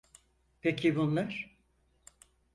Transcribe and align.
Peki 0.61 0.95
bunlar? 0.95 1.57